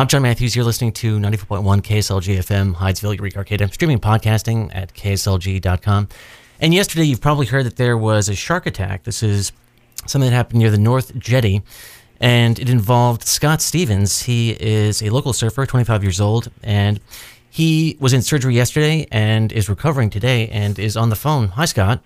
I'm 0.00 0.08
John 0.08 0.22
Matthews. 0.22 0.56
You're 0.56 0.64
listening 0.64 0.92
to 0.92 1.18
94.1 1.18 1.82
KSLG 1.82 2.38
FM, 2.38 2.74
Hydesville, 2.74 3.14
Eureka 3.18 3.36
Arcata, 3.36 3.70
streaming 3.70 3.98
podcasting 3.98 4.74
at 4.74 4.94
kslg.com. 4.94 6.08
And 6.58 6.72
yesterday, 6.72 7.04
you've 7.04 7.20
probably 7.20 7.44
heard 7.44 7.66
that 7.66 7.76
there 7.76 7.98
was 7.98 8.30
a 8.30 8.34
shark 8.34 8.64
attack. 8.64 9.02
This 9.02 9.22
is 9.22 9.52
something 10.06 10.30
that 10.30 10.34
happened 10.34 10.60
near 10.60 10.70
the 10.70 10.78
North 10.78 11.18
Jetty, 11.18 11.60
and 12.18 12.58
it 12.58 12.70
involved 12.70 13.24
Scott 13.24 13.60
Stevens. 13.60 14.22
He 14.22 14.52
is 14.52 15.02
a 15.02 15.10
local 15.10 15.34
surfer, 15.34 15.66
25 15.66 16.02
years 16.02 16.18
old, 16.18 16.50
and 16.62 16.98
he 17.50 17.98
was 18.00 18.14
in 18.14 18.22
surgery 18.22 18.54
yesterday 18.54 19.06
and 19.12 19.52
is 19.52 19.68
recovering 19.68 20.08
today 20.08 20.48
and 20.48 20.78
is 20.78 20.96
on 20.96 21.10
the 21.10 21.14
phone. 21.14 21.48
Hi, 21.48 21.66
Scott. 21.66 22.00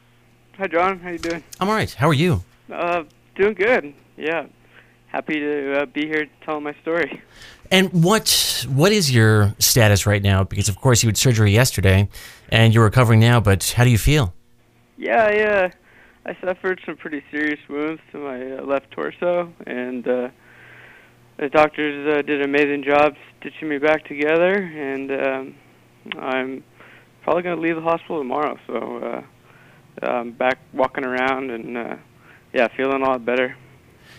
Hi, 0.59 0.67
John. 0.67 0.99
How 0.99 1.11
you 1.11 1.19
doing? 1.19 1.45
I'm 1.61 1.69
all 1.69 1.77
right. 1.77 1.95
How 1.95 2.09
are 2.09 2.13
you? 2.13 2.43
Uh, 2.69 3.05
doing 3.37 3.55
good. 3.55 3.95
Yeah, 4.17 4.47
happy 5.07 5.39
to 5.39 5.83
uh, 5.83 5.87
be 5.87 6.09
here 6.09 6.27
telling 6.45 6.65
my 6.65 6.75
story. 6.83 7.23
And 7.75 8.05
what 8.05 8.65
what 8.69 8.93
is 8.93 9.13
your 9.13 9.53
status 9.59 10.07
right 10.07 10.23
now? 10.23 10.45
Because 10.45 10.69
of 10.69 10.77
course 10.77 11.03
you 11.03 11.09
had 11.09 11.17
surgery 11.17 11.51
yesterday, 11.51 12.09
and 12.49 12.73
you're 12.73 12.85
recovering 12.85 13.19
now. 13.19 13.41
But 13.41 13.75
how 13.77 13.83
do 13.83 13.91
you 13.91 13.99
feel? 13.99 14.33
Yeah, 14.97 15.29
yeah. 15.33 15.71
I 16.25 16.37
suffered 16.41 16.81
some 16.87 16.97
pretty 16.97 17.25
serious 17.33 17.59
wounds 17.69 18.01
to 18.13 18.19
my 18.19 18.59
uh, 18.59 18.63
left 18.63 18.93
torso, 18.93 19.53
and 19.67 20.07
uh, 20.07 20.29
the 21.37 21.49
doctors 21.49 22.17
uh, 22.17 22.23
did 22.23 22.43
an 22.43 22.45
amazing 22.45 22.85
job 22.85 23.17
stitching 23.41 23.69
me 23.69 23.79
back 23.79 24.07
together. 24.07 24.55
And 24.55 25.11
um, 25.11 25.55
I'm 26.17 26.63
probably 27.25 27.43
going 27.43 27.57
to 27.57 27.61
leave 27.61 27.75
the 27.75 27.83
hospital 27.83 28.19
tomorrow, 28.19 28.57
so 28.69 29.25
uh, 30.01 30.07
I'm 30.07 30.31
back 30.31 30.61
walking 30.73 31.05
around 31.05 31.51
and 31.51 31.77
uh, 31.77 31.97
yeah, 32.53 32.69
feeling 32.77 33.03
a 33.03 33.05
lot 33.05 33.25
better. 33.25 33.57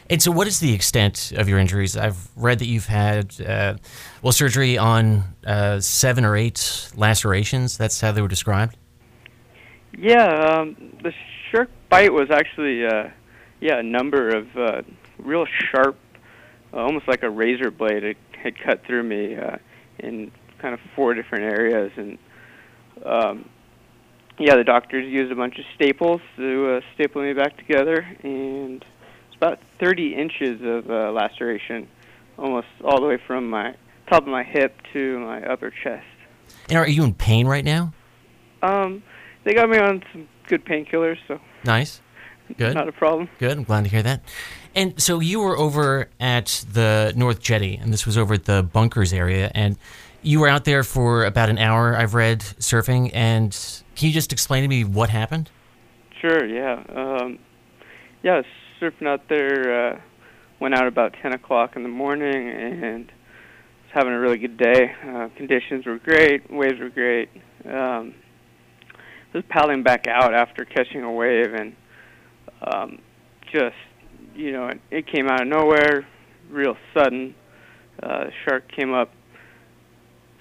And 0.08 0.22
so, 0.22 0.32
what 0.32 0.48
is 0.48 0.60
the 0.60 0.74
extent 0.74 1.34
of 1.36 1.50
your 1.50 1.58
injuries? 1.58 1.98
I've 1.98 2.30
read 2.36 2.60
that 2.60 2.68
you've 2.68 2.86
had, 2.86 3.42
uh, 3.42 3.76
well, 4.22 4.32
surgery 4.32 4.78
on 4.78 5.24
uh, 5.46 5.80
seven 5.80 6.24
or 6.24 6.36
eight 6.36 6.92
lacerations. 6.96 7.78
That's 7.78 8.00
how 8.00 8.12
they 8.12 8.22
were 8.22 8.28
described. 8.28 8.78
Yeah, 9.98 10.28
um, 10.28 10.76
the 11.02 11.12
shark 11.52 11.70
bite 11.90 12.14
was 12.14 12.30
actually, 12.30 12.86
uh, 12.86 13.10
yeah, 13.62 13.80
a 13.80 13.84
number 13.84 14.30
of 14.30 14.56
uh, 14.56 14.82
real 15.18 15.46
sharp, 15.72 15.98
uh, 16.72 16.78
almost 16.78 17.08
like 17.08 17.24
a 17.24 17.30
razor 17.30 17.72
blade. 17.72 18.04
It 18.04 18.18
had 18.32 18.60
cut 18.60 18.86
through 18.86 19.04
me 19.04 19.36
uh, 19.36 19.58
in 19.98 20.32
kind 20.60 20.76
of 20.76 20.80
four 20.96 21.16
different 21.16 21.46
areas, 21.46 21.92
and 21.96 22.20
um, 23.04 23.50
yeah, 24.38 24.56
the 24.56 24.64
doctors 24.64 25.12
used 25.12 25.32
a 25.32 25.36
bunch 25.36 25.58
of 25.58 25.66
staples 25.74 26.22
to 26.36 26.82
staple 26.94 27.24
me 27.24 27.34
back 27.34 27.58
together, 27.58 28.06
and 28.22 28.86
it's 29.36 29.38
about 29.38 29.60
30 29.80 30.16
inches 30.16 30.62
of 30.62 30.90
uh, 30.90 31.12
laceration, 31.12 31.88
almost 32.38 32.68
all 32.84 33.02
the 33.02 33.08
way 33.08 33.18
from 33.18 33.50
my 33.50 33.76
top 34.10 34.24
of 34.24 34.30
my 34.30 34.44
hip 34.44 34.76
to 34.94 35.20
my 35.20 35.44
upper 35.44 35.72
chest. 35.72 36.06
And 36.70 36.78
are 36.78 36.88
you 36.88 37.04
in 37.04 37.14
pain 37.14 37.48
right 37.48 37.66
now? 37.66 37.94
Um, 38.62 39.04
they 39.44 39.54
got 39.54 39.70
me 39.70 39.78
on 39.78 40.04
some 40.12 40.28
good 40.48 40.66
painkillers, 40.66 41.18
so 41.28 41.40
Nice. 41.66 42.02
Good. 42.58 42.76
not 42.76 42.88
a 42.88 42.92
problem. 42.92 43.28
Good. 43.40 43.58
I'm 43.58 43.64
glad 43.64 43.84
to 43.86 43.90
hear 43.90 44.04
that. 44.04 44.22
And 44.76 45.02
so 45.02 45.20
you 45.20 45.40
were 45.40 45.58
over 45.58 46.10
at 46.20 46.64
the 46.72 47.12
North 47.16 47.42
Jetty, 47.42 47.76
and 47.76 47.92
this 47.92 48.06
was 48.06 48.18
over 48.18 48.36
at 48.36 48.46
the 48.46 48.62
bunkers 48.62 49.12
area, 49.14 49.52
and 49.56 49.78
you 50.22 50.40
were 50.40 50.48
out 50.48 50.64
there 50.66 50.84
for 50.84 51.26
about 51.26 51.50
an 51.50 51.58
hour. 51.58 51.96
I've 51.96 52.14
read 52.14 52.40
surfing, 52.42 53.10
and 53.14 53.52
can 53.96 54.08
you 54.08 54.14
just 54.14 54.32
explain 54.32 54.62
to 54.62 54.68
me 54.68 54.84
what 54.84 55.10
happened? 55.10 55.50
Sure, 56.22 56.46
yeah. 56.46 56.84
Um, 56.96 57.40
yeah, 58.22 58.42
surfing 58.82 59.08
out 59.08 59.28
there. 59.30 59.94
Uh, 59.94 60.00
went 60.60 60.74
out 60.74 60.88
about 60.88 61.14
10 61.22 61.34
o'clock 61.34 61.76
in 61.76 61.84
the 61.84 61.90
morning 61.90 62.50
and 62.50 63.06
was 63.06 63.92
having 63.94 64.14
a 64.14 64.20
really 64.20 64.38
good 64.38 64.58
day. 64.58 64.92
Uh, 65.06 65.30
conditions 65.36 65.86
were 65.86 66.00
great, 66.00 66.50
waves 66.52 66.80
were 66.80 66.90
great. 66.90 67.30
Um, 67.66 68.14
was 69.34 69.44
paddling 69.50 69.84
back 69.84 70.08
out 70.08 70.34
after 70.34 70.64
catching 70.64 71.04
a 71.04 71.12
wave 71.12 71.54
and 71.54 71.76
um, 72.62 73.00
just, 73.52 73.76
you 74.34 74.54
know, 74.54 74.68
it, 74.68 74.80
it 74.92 75.08
came 75.08 75.28
out 75.28 75.42
of 75.42 75.48
nowhere, 75.48 76.08
real 76.50 76.78
sudden. 76.94 77.36
Uh, 78.02 78.26
shark 78.44 78.64
came 78.72 78.94
up 78.94 79.12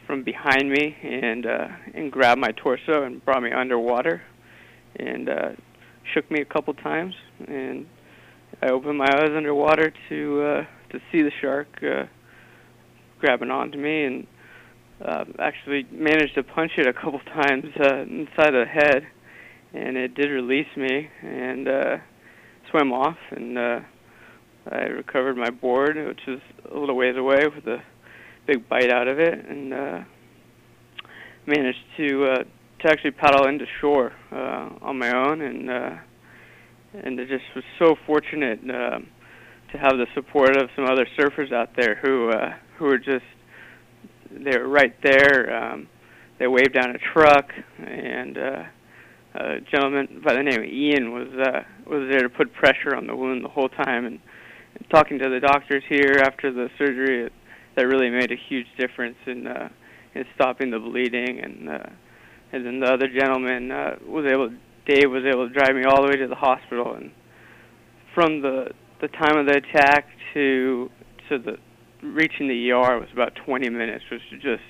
from 0.07 0.23
behind 0.23 0.71
me 0.71 0.97
and 1.03 1.47
uh, 1.47 1.69
and 1.95 2.13
grabbed 2.13 2.41
my 2.41 2.51
torso 2.53 3.05
and 3.05 3.25
brought 3.25 3.43
me 3.43 3.51
underwater 3.53 4.23
and 4.97 5.29
uh, 5.29 5.51
shook 6.13 6.31
me 6.31 6.41
a 6.41 6.45
couple 6.45 6.75
times 6.75 7.15
and 7.47 7.87
I 8.63 8.71
opened 8.71 8.99
my 8.99 9.07
eyes 9.07 9.31
underwater 9.35 9.93
to 10.09 10.43
uh, 10.43 10.65
to 10.93 11.01
see 11.11 11.23
the 11.23 11.33
shark 11.41 11.69
uh, 11.83 12.05
grabbing 13.21 13.51
onto 13.51 13.79
me 13.79 14.05
and 14.05 14.27
uh, 15.05 15.25
actually 15.39 15.87
managed 15.91 16.35
to 16.37 16.43
punch 16.43 16.73
it 16.77 16.87
a 16.87 16.93
couple 16.93 17.19
times 17.43 17.65
uh, 17.81 18.03
inside 18.03 18.55
of 18.55 18.67
the 18.67 18.71
head. 18.71 19.07
And 19.73 19.97
it 19.97 20.15
did 20.15 20.29
release 20.31 20.69
me 20.77 21.09
and 21.23 21.69
uh, 21.69 21.97
swam 22.71 22.93
off 22.93 23.19
and 23.31 23.59
uh, 23.59 23.81
I 24.71 24.83
recovered 24.85 25.37
my 25.37 25.51
board 25.51 25.97
which 25.97 26.21
was 26.27 26.39
a 26.71 26.79
little 26.79 26.97
ways 26.97 27.17
away 27.17 27.47
with 27.55 27.67
a 27.67 27.83
big 28.47 28.69
bite 28.69 28.93
out 28.93 29.09
of 29.09 29.19
it 29.19 29.35
and 29.49 29.75
uh, 29.75 30.01
managed 31.47 31.85
to 31.97 32.25
uh, 32.25 32.45
to 32.81 32.91
actually 32.91 33.13
paddle 33.13 33.47
into 33.49 33.65
shore 33.81 34.13
uh, 34.31 34.69
on 34.83 34.99
my 34.99 35.11
own 35.11 35.41
and 35.41 35.71
uh, 35.71 35.91
and 37.03 37.21
I 37.21 37.25
just 37.25 37.45
was 37.55 37.65
so 37.79 37.97
fortunate 38.07 38.61
um, 38.61 39.09
to 39.73 39.79
have 39.79 39.93
the 39.93 40.07
support 40.15 40.57
of 40.57 40.71
some 40.77 40.85
other 40.85 41.07
surfers 41.19 41.53
out 41.53 41.71
there 41.77 41.97
who 41.97 42.31
uh, 42.31 42.55
who 42.79 42.87
were 42.87 42.99
just 42.99 43.25
they 44.31 44.57
were 44.57 44.69
right 44.69 44.95
there. 45.03 45.55
Um, 45.55 45.89
they 46.39 46.47
waved 46.47 46.75
down 46.75 46.91
a 46.91 46.99
truck, 46.99 47.51
and 47.79 48.37
uh, 48.37 48.63
a 49.35 49.61
gentleman 49.73 50.23
by 50.25 50.35
the 50.35 50.43
name 50.43 50.61
of 50.61 50.67
Ian 50.67 51.13
was 51.13 51.29
uh, 51.35 51.63
was 51.87 52.09
there 52.11 52.23
to 52.23 52.29
put 52.29 52.53
pressure 52.53 52.95
on 52.97 53.07
the 53.07 53.17
wound 53.17 53.45
the 53.45 53.49
whole 53.49 53.69
time. 53.69 54.07
And, 54.07 54.21
and 54.77 54.91
talking 54.91 55.19
to 55.19 55.29
the 55.29 55.41
doctors 55.41 55.85
here 55.89 56.21
after 56.23 56.53
the 56.53 56.69
surgery, 56.79 57.27
it, 57.27 57.33
that 57.77 57.87
really 57.87 58.11
made 58.11 58.33
a 58.33 58.37
huge 58.49 58.67
difference 58.79 59.17
in 59.27 59.47
uh, 59.47 59.69
in 60.15 60.25
stopping 60.35 60.71
the 60.71 60.79
bleeding. 60.79 61.41
And 61.43 61.69
uh, 61.69 61.87
and 62.53 62.65
then 62.65 62.81
the 62.81 62.87
other 62.87 63.09
gentleman 63.09 63.73
uh, 63.73 63.97
was 64.07 64.27
able, 64.27 64.51
Dave 64.87 65.11
was 65.11 65.25
able 65.25 65.49
to 65.49 65.55
drive 65.55 65.75
me 65.75 65.85
all 65.85 66.03
the 66.03 66.09
way 66.09 66.17
to 66.17 66.29
the 66.29 66.35
hospital. 66.35 66.95
And 66.95 67.11
from 68.15 68.43
the 68.43 68.71
the 69.01 69.09
time 69.09 69.37
of 69.37 69.47
the 69.47 69.57
attack 69.57 70.07
to 70.35 70.91
to 71.29 71.39
the 71.39 71.57
reaching 72.03 72.49
the 72.49 72.71
ER 72.71 73.01
was 73.01 73.09
about 73.13 73.35
20 73.47 73.69
minutes, 73.71 74.05
which 74.11 74.23
was 74.31 74.41
just 74.41 74.63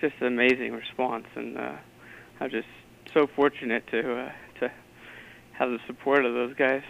just 0.00 0.14
an 0.20 0.26
amazing 0.26 0.72
response, 0.72 1.26
and 1.36 1.56
uh, 1.56 1.76
I'm 2.40 2.50
just 2.50 2.66
so 3.14 3.28
fortunate 3.36 3.86
to 3.88 3.98
uh, 3.98 4.32
to 4.60 4.72
have 5.52 5.70
the 5.70 5.78
support 5.86 6.24
of 6.24 6.34
those 6.34 6.54
guys. 6.54 6.82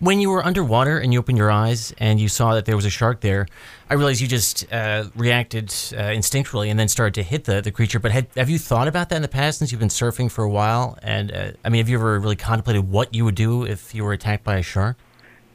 When 0.00 0.18
you 0.18 0.30
were 0.30 0.42
underwater 0.42 0.98
and 0.98 1.12
you 1.12 1.18
opened 1.18 1.36
your 1.36 1.50
eyes 1.50 1.92
and 1.98 2.18
you 2.18 2.28
saw 2.28 2.54
that 2.54 2.64
there 2.64 2.74
was 2.74 2.86
a 2.86 2.90
shark 2.90 3.20
there, 3.20 3.46
I 3.90 3.94
realized 3.94 4.22
you 4.22 4.28
just 4.28 4.64
uh, 4.72 5.04
reacted 5.14 5.64
uh, 5.92 6.16
instinctually 6.16 6.68
and 6.70 6.80
then 6.80 6.88
started 6.88 7.12
to 7.16 7.22
hit 7.22 7.44
the, 7.44 7.60
the 7.60 7.70
creature. 7.70 7.98
But 7.98 8.12
had, 8.12 8.28
have 8.34 8.48
you 8.48 8.58
thought 8.58 8.88
about 8.88 9.10
that 9.10 9.16
in 9.16 9.22
the 9.22 9.28
past 9.28 9.58
since 9.58 9.70
you've 9.70 9.78
been 9.78 9.90
surfing 9.90 10.30
for 10.30 10.42
a 10.42 10.48
while? 10.48 10.98
And 11.02 11.30
uh, 11.30 11.52
I 11.66 11.68
mean, 11.68 11.80
have 11.80 11.90
you 11.90 11.98
ever 11.98 12.18
really 12.18 12.34
contemplated 12.34 12.90
what 12.90 13.14
you 13.14 13.26
would 13.26 13.34
do 13.34 13.64
if 13.64 13.94
you 13.94 14.02
were 14.02 14.14
attacked 14.14 14.42
by 14.42 14.56
a 14.56 14.62
shark? 14.62 14.96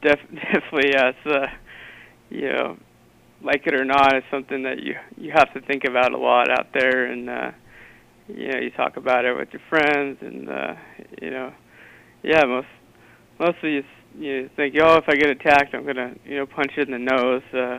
Def- 0.00 0.20
definitely, 0.32 0.90
yes. 0.94 1.14
Uh, 1.24 1.46
you 2.30 2.52
know, 2.52 2.76
like 3.42 3.66
it 3.66 3.74
or 3.74 3.84
not, 3.84 4.14
it's 4.14 4.26
something 4.30 4.62
that 4.62 4.80
you 4.80 4.94
you 5.16 5.32
have 5.34 5.52
to 5.54 5.60
think 5.60 5.82
about 5.82 6.12
a 6.12 6.18
lot 6.18 6.50
out 6.50 6.68
there, 6.72 7.06
and 7.06 7.28
uh, 7.28 7.50
you 8.28 8.48
know, 8.48 8.60
you 8.60 8.70
talk 8.70 8.96
about 8.96 9.24
it 9.24 9.36
with 9.36 9.48
your 9.52 9.62
friends, 9.68 10.18
and 10.20 10.48
uh, 10.48 10.74
you 11.20 11.30
know, 11.30 11.52
yeah, 12.22 12.44
most 12.44 12.68
mostly 13.40 13.74
you 13.74 13.84
you 14.18 14.50
think, 14.56 14.74
oh, 14.80 14.96
if 14.96 15.04
I 15.08 15.14
get 15.14 15.30
attacked, 15.30 15.74
I'm 15.74 15.86
gonna 15.86 16.14
you 16.24 16.36
know 16.38 16.46
punch 16.46 16.72
it 16.76 16.88
in 16.88 16.92
the 16.92 16.98
nose. 16.98 17.42
Uh, 17.52 17.78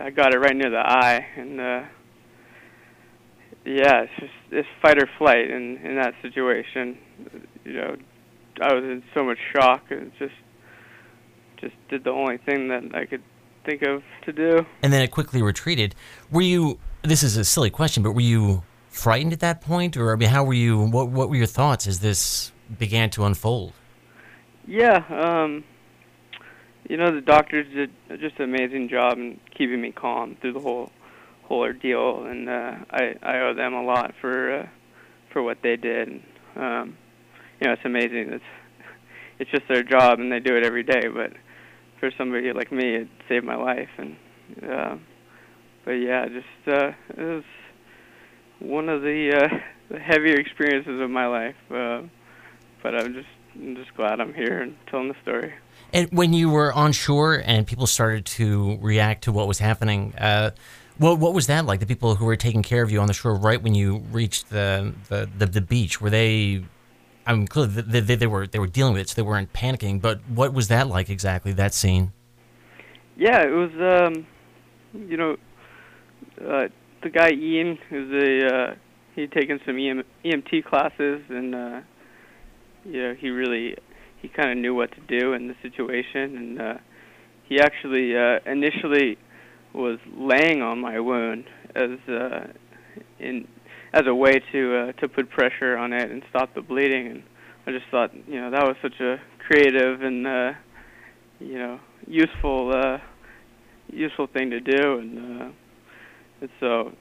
I 0.00 0.10
got 0.10 0.34
it 0.34 0.38
right 0.38 0.56
near 0.56 0.70
the 0.70 0.78
eye, 0.78 1.26
and 1.36 1.60
uh, 1.60 1.82
yeah, 3.64 4.02
it's 4.02 4.12
just 4.18 4.32
it's 4.50 4.68
fight 4.82 5.02
or 5.02 5.08
flight 5.18 5.50
in 5.50 5.78
in 5.78 5.96
that 5.96 6.14
situation. 6.22 6.98
You 7.64 7.72
know, 7.72 7.96
I 8.62 8.74
was 8.74 8.84
in 8.84 9.02
so 9.14 9.24
much 9.24 9.38
shock, 9.54 9.84
and 9.90 10.12
just 10.18 10.34
just 11.60 11.74
did 11.88 12.04
the 12.04 12.10
only 12.10 12.38
thing 12.38 12.68
that 12.68 12.94
I 12.94 13.06
could 13.06 13.22
think 13.64 13.82
of 13.82 14.02
to 14.26 14.32
do. 14.32 14.66
And 14.82 14.92
then 14.92 15.02
it 15.02 15.10
quickly 15.10 15.42
retreated. 15.42 15.94
Were 16.30 16.42
you? 16.42 16.78
This 17.02 17.22
is 17.22 17.36
a 17.36 17.44
silly 17.44 17.70
question, 17.70 18.02
but 18.02 18.12
were 18.12 18.20
you 18.20 18.62
frightened 18.88 19.32
at 19.32 19.40
that 19.40 19.60
point, 19.60 19.96
or 19.96 20.12
I 20.12 20.16
mean, 20.16 20.28
how 20.28 20.44
were 20.44 20.54
you? 20.54 20.78
What 20.78 21.08
What 21.08 21.28
were 21.28 21.36
your 21.36 21.46
thoughts 21.46 21.86
as 21.86 22.00
this 22.00 22.52
began 22.78 23.10
to 23.10 23.24
unfold? 23.24 23.72
Yeah, 24.66 25.02
um, 25.10 25.64
you 26.88 26.96
know 26.96 27.14
the 27.14 27.20
doctors 27.20 27.66
did 27.74 27.90
just 28.20 28.38
an 28.38 28.44
amazing 28.44 28.88
job 28.88 29.18
in 29.18 29.40
keeping 29.56 29.80
me 29.80 29.92
calm 29.92 30.36
through 30.40 30.54
the 30.54 30.60
whole 30.60 30.90
whole 31.44 31.60
ordeal, 31.60 32.24
and 32.26 32.48
uh, 32.48 32.74
I 32.90 33.14
I 33.22 33.40
owe 33.40 33.54
them 33.54 33.74
a 33.74 33.82
lot 33.82 34.14
for 34.20 34.60
uh, 34.60 34.66
for 35.32 35.42
what 35.42 35.58
they 35.62 35.76
did. 35.76 36.08
Um, 36.56 36.96
you 37.60 37.66
know, 37.68 37.72
it's 37.74 37.84
amazing. 37.84 38.32
It's 38.32 38.44
it's 39.38 39.50
just 39.50 39.64
their 39.68 39.82
job, 39.82 40.20
and 40.20 40.30
they 40.32 40.40
do 40.40 40.56
it 40.56 40.64
every 40.64 40.82
day. 40.82 41.08
But 41.14 41.32
for 42.00 42.10
somebody 42.18 42.52
like 42.52 42.72
me, 42.72 42.96
it 42.96 43.08
saved 43.28 43.44
my 43.44 43.56
life, 43.56 43.90
and 43.98 44.16
uh, 44.70 44.96
but 45.84 45.92
yeah, 45.92 46.26
just 46.28 46.68
uh, 46.78 46.92
it 47.16 47.22
was 47.24 47.44
one 48.60 48.88
of 48.88 49.02
the, 49.02 49.32
uh, 49.34 49.56
the 49.94 49.98
heavier 49.98 50.36
experiences 50.36 51.00
of 51.00 51.10
my 51.10 51.26
life. 51.26 51.56
Uh, 51.70 52.02
but 52.84 52.94
I'm 52.94 53.14
just 53.14 53.26
I'm 53.54 53.74
just 53.74 53.94
glad 53.96 54.20
I'm 54.20 54.34
here 54.34 54.60
and 54.60 54.76
telling 54.88 55.08
the 55.08 55.16
story. 55.22 55.52
And 55.92 56.08
when 56.12 56.32
you 56.32 56.50
were 56.50 56.72
on 56.72 56.92
shore 56.92 57.42
and 57.44 57.66
people 57.66 57.86
started 57.86 58.26
to 58.26 58.78
react 58.80 59.24
to 59.24 59.32
what 59.32 59.48
was 59.48 59.58
happening, 59.58 60.14
uh, 60.16 60.50
what 60.98 61.18
what 61.18 61.34
was 61.34 61.48
that 61.48 61.64
like? 61.64 61.80
The 61.80 61.86
people 61.86 62.14
who 62.14 62.26
were 62.26 62.36
taking 62.36 62.62
care 62.62 62.82
of 62.82 62.92
you 62.92 63.00
on 63.00 63.08
the 63.08 63.14
shore 63.14 63.34
right 63.34 63.60
when 63.60 63.74
you 63.74 64.04
reached 64.12 64.50
the 64.50 64.94
the, 65.08 65.28
the, 65.36 65.46
the 65.46 65.60
beach 65.60 66.00
were 66.00 66.10
they? 66.10 66.64
I 67.26 67.32
mean, 67.32 67.46
clearly 67.46 67.80
they, 67.80 68.00
they, 68.00 68.16
they, 68.16 68.26
were 68.26 68.46
they 68.46 68.58
were 68.58 68.66
dealing 68.66 68.92
with 68.92 69.00
it, 69.00 69.08
so 69.08 69.14
they 69.14 69.22
weren't 69.22 69.52
panicking. 69.54 70.00
But 70.00 70.20
what 70.28 70.52
was 70.52 70.68
that 70.68 70.86
like 70.86 71.08
exactly? 71.08 71.52
That 71.52 71.72
scene? 71.72 72.12
Yeah, 73.16 73.42
it 73.42 73.50
was. 73.50 73.70
Um, 73.80 74.26
you 75.08 75.16
know, 75.16 75.36
uh, 76.46 76.68
the 77.02 77.08
guy 77.08 77.30
Ian, 77.30 77.78
who's 77.88 78.12
a 78.12 78.54
uh, 78.54 78.74
he'd 79.14 79.32
taken 79.32 79.58
some 79.64 79.78
EM, 79.78 80.04
EMT 80.22 80.64
classes, 80.64 81.22
and 81.30 81.54
uh, 81.54 81.80
you 82.84 83.02
know 83.02 83.14
he 83.14 83.30
really 83.30 83.76
he 84.20 84.28
kind 84.28 84.50
of 84.50 84.58
knew 84.58 84.74
what 84.74 84.90
to 84.92 85.00
do 85.20 85.32
in 85.32 85.48
the 85.48 85.54
situation, 85.62 86.36
and 86.36 86.60
uh, 86.60 86.74
he 87.48 87.60
actually 87.60 88.16
uh, 88.16 88.38
initially 88.46 89.18
was 89.74 89.98
laying 90.16 90.62
on 90.62 90.80
my 90.80 91.00
wound 91.00 91.44
as 91.74 91.98
uh, 92.08 92.46
in 93.18 93.46
as 93.92 94.02
a 94.06 94.14
way 94.14 94.40
to 94.52 94.76
uh, 94.76 94.92
to 95.00 95.08
put 95.08 95.30
pressure 95.30 95.76
on 95.76 95.92
it 95.92 96.10
and 96.10 96.22
stop 96.30 96.54
the 96.54 96.62
bleeding. 96.62 97.06
And 97.08 97.22
I 97.66 97.72
just 97.72 97.86
thought, 97.90 98.10
you 98.26 98.40
know, 98.40 98.50
that 98.50 98.62
was 98.62 98.76
such 98.82 99.00
a 99.00 99.16
creative 99.46 100.02
and 100.02 100.26
uh, 100.26 100.52
you 101.40 101.58
know 101.58 101.80
useful 102.06 102.72
uh, 102.74 102.98
useful 103.90 104.26
thing 104.26 104.50
to 104.50 104.60
do. 104.60 104.98
And, 104.98 105.42
uh, 105.42 105.48
and 106.40 106.50
so, 106.60 106.92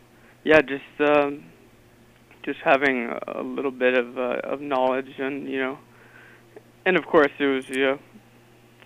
yeah, 0.43 0.61
just 0.61 1.11
um, 1.11 1.45
just 2.43 2.59
having 2.63 3.13
a 3.27 3.41
little 3.41 3.71
bit 3.71 3.97
of 3.97 4.17
uh, 4.17 4.41
of 4.43 4.61
knowledge 4.61 5.19
and 5.19 5.47
you 5.47 5.59
know, 5.59 5.77
and 6.85 6.97
of 6.97 7.05
course 7.05 7.31
it 7.39 7.45
was 7.45 7.67
you 7.69 7.85
know 7.85 7.99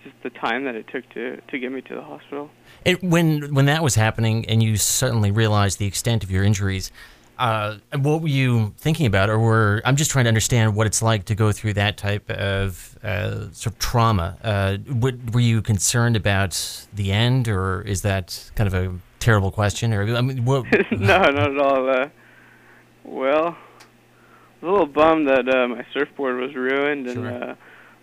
just 0.02 0.14
the 0.22 0.30
time 0.30 0.64
that 0.64 0.74
it 0.74 0.86
took 0.88 1.08
to 1.10 1.40
to 1.48 1.58
get 1.58 1.72
me 1.72 1.80
to 1.82 1.94
the 1.94 2.02
hospital. 2.02 2.50
And 2.86 2.98
when 3.02 3.54
when 3.54 3.66
that 3.66 3.82
was 3.82 3.94
happening, 3.94 4.46
and 4.46 4.62
you 4.62 4.76
suddenly 4.76 5.30
realized 5.30 5.78
the 5.78 5.86
extent 5.86 6.24
of 6.24 6.30
your 6.30 6.44
injuries, 6.44 6.90
uh, 7.38 7.78
what 8.00 8.22
were 8.22 8.28
you 8.28 8.74
thinking 8.78 9.06
about, 9.06 9.30
or 9.30 9.38
were 9.38 9.82
I'm 9.84 9.96
just 9.96 10.10
trying 10.10 10.24
to 10.24 10.28
understand 10.28 10.74
what 10.74 10.86
it's 10.86 11.02
like 11.02 11.24
to 11.26 11.34
go 11.34 11.52
through 11.52 11.74
that 11.74 11.96
type 11.96 12.28
of 12.30 12.98
uh, 13.02 13.50
sort 13.52 13.74
of 13.74 13.78
trauma. 13.78 14.36
Uh, 14.42 14.76
what, 14.92 15.14
were 15.32 15.40
you 15.40 15.62
concerned 15.62 16.16
about 16.16 16.86
the 16.92 17.12
end, 17.12 17.48
or 17.48 17.82
is 17.82 18.02
that 18.02 18.50
kind 18.54 18.66
of 18.66 18.74
a 18.74 18.98
terrible 19.20 19.50
question? 19.50 19.92
Or 19.92 20.16
I 20.16 20.20
mean, 20.20 20.44
what? 20.44 20.64
no, 20.92 20.98
not 20.98 21.38
at 21.38 21.58
all. 21.58 22.10
Well, 24.62 24.70
I 24.70 24.80
was 24.80 24.80
a 24.80 24.80
little 24.80 24.86
bummed 24.86 25.28
that 25.28 25.48
uh, 25.48 25.68
my 25.68 25.84
surfboard 25.94 26.40
was 26.40 26.54
ruined 26.54 27.06
and 27.06 27.16
Sure. 27.16 27.50
uh, 27.50 27.54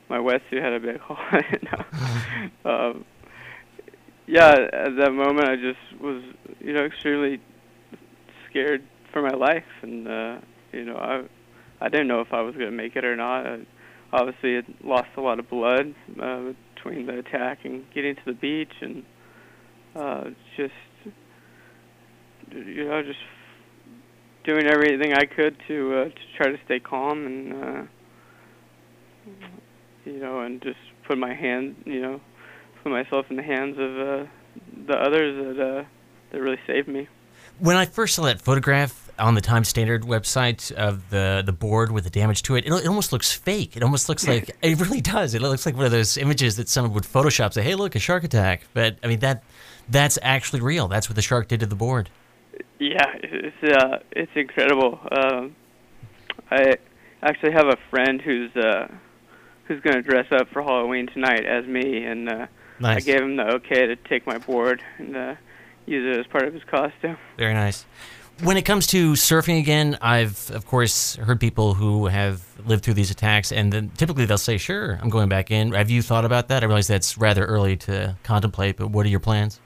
my 0.09 0.17
wetsuit 0.19 0.61
had 0.61 0.73
a 0.73 0.79
big 0.79 0.99
hole 0.99 1.17
in 1.33 1.39
it. 1.39 1.63
No. 2.63 2.71
um, 2.71 3.05
yeah, 4.27 4.49
at 4.51 4.95
that 4.97 5.11
moment, 5.11 5.47
I 5.47 5.55
just 5.55 6.01
was, 6.01 6.23
you 6.59 6.73
know, 6.73 6.83
extremely 6.85 7.39
scared 8.49 8.81
for 9.13 9.21
my 9.21 9.35
life, 9.35 9.63
and 9.83 10.07
uh, 10.07 10.37
you 10.71 10.83
know, 10.83 10.95
I, 10.95 11.23
I 11.79 11.89
didn't 11.89 12.07
know 12.07 12.21
if 12.21 12.33
I 12.33 12.41
was 12.41 12.55
going 12.55 12.69
to 12.69 12.75
make 12.75 12.95
it 12.95 13.05
or 13.05 13.15
not. 13.15 13.45
I 13.45 13.59
obviously 14.11 14.55
had 14.55 14.65
lost 14.83 15.09
a 15.17 15.21
lot 15.21 15.39
of 15.39 15.49
blood 15.49 15.93
uh, 16.21 16.53
between 16.73 17.05
the 17.05 17.19
attack 17.19 17.59
and 17.65 17.83
getting 17.93 18.15
to 18.15 18.21
the 18.25 18.33
beach, 18.33 18.73
and 18.81 19.03
uh, 19.95 20.23
just, 20.57 20.73
you 22.51 22.85
know, 22.85 23.01
just 23.03 23.19
doing 24.45 24.67
everything 24.67 25.13
I 25.13 25.25
could 25.25 25.57
to 25.67 25.95
uh, 25.95 26.03
to 26.05 26.37
try 26.37 26.51
to 26.51 26.57
stay 26.65 26.79
calm 26.79 27.25
and 27.25 27.53
uh, 27.53 27.83
you 30.05 30.19
know 30.19 30.41
and 30.41 30.61
just 30.61 30.77
put 31.07 31.17
my 31.17 31.33
hand 31.33 31.75
you 31.85 32.01
know 32.01 32.21
put 32.83 32.91
myself 32.91 33.25
in 33.29 33.35
the 33.35 33.43
hands 33.43 33.77
of 33.79 33.99
uh, 33.99 34.25
the 34.87 34.97
others 34.97 35.57
that 35.57 35.63
uh, 35.63 35.83
that 36.31 36.41
really 36.41 36.59
saved 36.67 36.87
me. 36.87 37.07
When 37.59 37.75
I 37.75 37.85
first 37.85 38.15
saw 38.15 38.23
that 38.23 38.41
photograph 38.41 39.09
on 39.17 39.33
the 39.33 39.41
Times 39.41 39.69
Standard 39.69 40.03
website 40.03 40.71
of 40.73 41.09
the 41.09 41.41
the 41.45 41.53
board 41.53 41.91
with 41.91 42.03
the 42.03 42.09
damage 42.09 42.43
to 42.43 42.55
it, 42.55 42.65
it, 42.65 42.71
it 42.71 42.87
almost 42.87 43.11
looks 43.11 43.31
fake. 43.31 43.75
It 43.75 43.83
almost 43.83 44.09
looks 44.09 44.27
like 44.27 44.55
it 44.61 44.79
really 44.79 45.01
does. 45.01 45.33
It 45.33 45.41
looks 45.41 45.65
like 45.65 45.75
one 45.75 45.85
of 45.85 45.91
those 45.91 46.17
images 46.17 46.57
that 46.57 46.69
someone 46.69 46.93
would 46.93 47.03
Photoshop. 47.03 47.53
Say, 47.53 47.63
"Hey, 47.63 47.75
look, 47.75 47.95
a 47.95 47.99
shark 47.99 48.23
attack." 48.23 48.63
But 48.73 48.97
I 49.03 49.07
mean 49.07 49.19
that 49.19 49.43
that's 49.89 50.19
actually 50.21 50.61
real. 50.61 50.87
That's 50.87 51.09
what 51.09 51.15
the 51.15 51.21
shark 51.21 51.47
did 51.47 51.61
to 51.61 51.65
the 51.65 51.75
board. 51.75 52.09
Yeah, 52.79 53.05
it's 53.23 53.63
uh, 53.63 53.99
it's 54.11 54.31
incredible. 54.35 54.99
Um, 55.11 55.55
I 56.51 56.77
actually 57.21 57.53
have 57.53 57.67
a 57.67 57.77
friend 57.89 58.21
who's 58.21 58.55
uh, 58.55 58.87
who's 59.65 59.81
going 59.81 59.95
to 59.95 60.01
dress 60.01 60.27
up 60.31 60.49
for 60.49 60.61
Halloween 60.61 61.07
tonight 61.07 61.45
as 61.45 61.65
me, 61.65 62.03
and 62.03 62.29
uh, 62.29 62.47
I 62.83 62.99
gave 62.99 63.21
him 63.21 63.37
the 63.37 63.55
okay 63.55 63.87
to 63.87 63.95
take 63.95 64.27
my 64.27 64.37
board 64.37 64.83
and 64.97 65.15
uh, 65.15 65.35
use 65.85 66.15
it 66.15 66.19
as 66.19 66.27
part 66.27 66.47
of 66.47 66.53
his 66.53 66.63
costume. 66.63 67.17
very 67.37 67.53
nice. 67.53 67.85
When 68.43 68.57
it 68.57 68.63
comes 68.63 68.87
to 68.87 69.13
surfing 69.13 69.59
again, 69.59 69.97
I've 70.01 70.51
of 70.51 70.65
course 70.65 71.15
heard 71.15 71.39
people 71.39 71.73
who 71.73 72.07
have 72.07 72.43
lived 72.65 72.83
through 72.83 72.95
these 72.95 73.09
attacks, 73.09 73.53
and 73.53 73.71
then 73.71 73.91
typically 73.95 74.25
they'll 74.25 74.37
say, 74.37 74.57
"Sure, 74.57 74.99
I'm 75.01 75.09
going 75.09 75.29
back 75.29 75.51
in." 75.51 75.71
Have 75.71 75.89
you 75.89 76.01
thought 76.01 76.25
about 76.25 76.49
that? 76.49 76.61
I 76.61 76.65
realize 76.65 76.87
that's 76.87 77.17
rather 77.17 77.45
early 77.45 77.77
to 77.77 78.17
contemplate, 78.23 78.75
but 78.75 78.87
what 78.89 79.05
are 79.05 79.09
your 79.09 79.21
plans? 79.21 79.61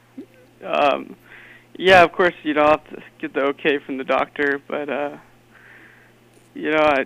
Um, 0.63 1.15
yeah, 1.80 2.04
of 2.04 2.12
course, 2.12 2.34
you 2.44 2.54
know, 2.54 2.64
I'll 2.64 2.72
have 2.72 2.90
to 2.90 3.02
get 3.22 3.34
the 3.34 3.40
okay 3.52 3.80
from 3.86 3.98
the 3.98 4.04
doctor, 4.04 4.62
but 4.68 4.90
uh, 4.90 5.18
you 6.54 6.72
know, 6.72 6.81
I 6.81 7.06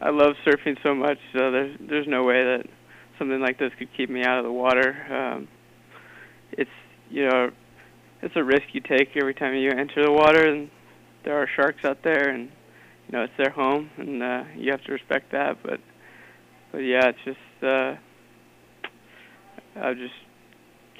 I 0.00 0.08
love 0.08 0.36
surfing 0.46 0.82
so 0.82 0.94
much, 0.94 1.18
so 1.34 1.50
there's 1.50 1.76
there's 1.78 2.06
no 2.08 2.24
way 2.24 2.42
that 2.42 2.66
something 3.18 3.40
like 3.40 3.58
this 3.58 3.72
could 3.78 3.88
keep 3.94 4.08
me 4.08 4.24
out 4.24 4.38
of 4.38 4.44
the 4.44 4.52
water. 4.52 4.96
Um, 5.12 5.48
it's 6.52 6.70
you 7.10 7.28
know, 7.28 7.50
it's 8.22 8.34
a 8.36 8.42
risk 8.42 8.62
you 8.72 8.80
take 8.80 9.10
every 9.16 9.34
time 9.34 9.54
you 9.54 9.70
enter 9.70 10.02
the 10.02 10.12
water, 10.12 10.46
and 10.46 10.70
there 11.24 11.36
are 11.36 11.46
sharks 11.54 11.84
out 11.84 12.02
there, 12.02 12.30
and 12.30 12.50
you 13.06 13.12
know, 13.12 13.24
it's 13.24 13.36
their 13.36 13.50
home, 13.50 13.90
and 13.98 14.22
uh, 14.22 14.44
you 14.56 14.70
have 14.70 14.82
to 14.84 14.92
respect 14.92 15.32
that. 15.32 15.62
But 15.62 15.78
but 16.72 16.78
yeah, 16.78 17.10
it's 17.10 17.18
just 17.26 17.62
uh, 17.62 17.96
I 19.76 19.92
just 19.92 20.14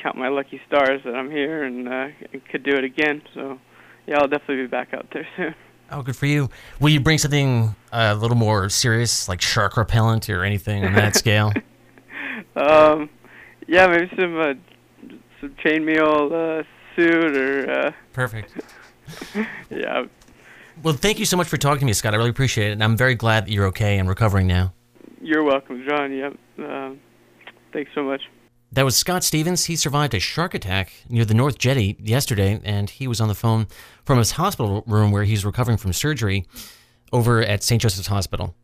count 0.02 0.16
my 0.16 0.28
lucky 0.28 0.60
stars 0.66 1.00
that 1.04 1.14
I'm 1.14 1.30
here 1.30 1.64
and 1.64 1.88
uh, 1.88 2.08
could 2.50 2.62
do 2.62 2.72
it 2.72 2.84
again. 2.84 3.22
So, 3.34 3.58
yeah, 4.06 4.18
I'll 4.18 4.28
definitely 4.28 4.62
be 4.62 4.66
back 4.66 4.94
out 4.94 5.06
there 5.12 5.26
soon. 5.36 5.54
Oh, 5.90 6.02
good 6.02 6.16
for 6.16 6.26
you. 6.26 6.48
Will 6.78 6.90
you 6.90 7.00
bring 7.00 7.18
something 7.18 7.74
uh, 7.92 8.12
a 8.12 8.14
little 8.14 8.36
more 8.36 8.68
serious, 8.68 9.28
like 9.28 9.40
shark 9.40 9.76
repellent 9.76 10.30
or 10.30 10.44
anything 10.44 10.84
on 10.84 10.92
that 10.94 11.16
scale? 11.16 11.52
Um, 12.54 13.10
yeah, 13.66 13.86
maybe 13.88 14.10
some 14.16 14.40
uh, 14.40 14.54
some 15.40 15.50
chainmail 15.64 16.60
uh, 16.60 16.62
suit 16.94 17.36
or 17.36 17.70
uh, 17.70 17.92
Perfect. 18.12 18.52
yeah. 19.70 20.04
Well, 20.82 20.94
thank 20.94 21.18
you 21.18 21.26
so 21.26 21.36
much 21.36 21.48
for 21.48 21.56
talking 21.56 21.80
to 21.80 21.86
me, 21.86 21.92
Scott. 21.92 22.14
I 22.14 22.16
really 22.16 22.30
appreciate 22.30 22.68
it, 22.68 22.72
and 22.72 22.84
I'm 22.84 22.96
very 22.96 23.14
glad 23.14 23.46
that 23.46 23.52
you're 23.52 23.66
okay 23.66 23.98
and 23.98 24.08
recovering 24.08 24.46
now. 24.46 24.72
You're 25.20 25.42
welcome, 25.42 25.84
John. 25.86 26.12
Yep. 26.12 26.36
Um, 26.58 27.00
thanks 27.72 27.90
so 27.94 28.02
much. 28.02 28.22
That 28.72 28.84
was 28.84 28.96
Scott 28.96 29.24
Stevens. 29.24 29.64
He 29.64 29.74
survived 29.74 30.14
a 30.14 30.20
shark 30.20 30.54
attack 30.54 30.92
near 31.08 31.24
the 31.24 31.34
North 31.34 31.58
Jetty 31.58 31.96
yesterday, 31.98 32.60
and 32.62 32.88
he 32.88 33.08
was 33.08 33.20
on 33.20 33.26
the 33.26 33.34
phone 33.34 33.66
from 34.04 34.18
his 34.18 34.32
hospital 34.32 34.84
room 34.86 35.10
where 35.10 35.24
he's 35.24 35.44
recovering 35.44 35.76
from 35.76 35.92
surgery 35.92 36.46
over 37.12 37.42
at 37.42 37.64
St. 37.64 37.82
Joseph's 37.82 38.06
Hospital. 38.06 38.54